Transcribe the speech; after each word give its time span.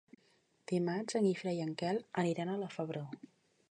Dimarts 0.71 1.19
en 1.21 1.27
Guifré 1.29 1.55
i 1.59 1.63
en 1.69 1.77
Quel 1.85 2.03
aniran 2.25 2.53
a 2.57 2.61
la 2.67 2.75
Febró. 2.79 3.09